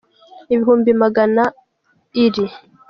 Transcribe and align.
ibihumbi 0.53 0.91
magana 1.01 1.43
iri 2.25 2.45